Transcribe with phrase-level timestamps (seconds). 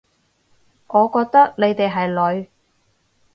[0.87, 2.49] 我覺得你哋係女